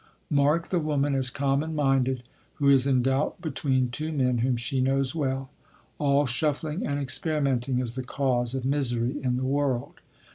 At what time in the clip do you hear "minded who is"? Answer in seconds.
1.75-2.87